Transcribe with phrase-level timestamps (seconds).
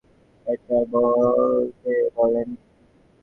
[0.47, 2.55] এটা বলতে বলিনি!